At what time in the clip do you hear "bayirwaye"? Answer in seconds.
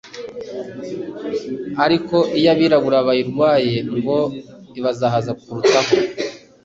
3.07-3.75